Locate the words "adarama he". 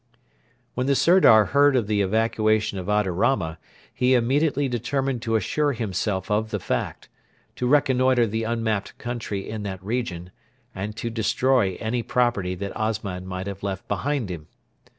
2.87-4.15